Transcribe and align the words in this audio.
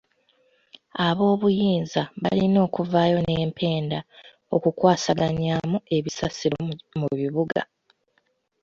Ab'obuyinza 1.07 2.01
balina 2.21 2.57
okuvaayo 2.67 3.17
n'empenda 3.23 3.99
okukwasaganyaamu 4.55 5.77
ebisasiro 5.97 6.57
mu 6.99 7.07
bibuga. 7.19 7.61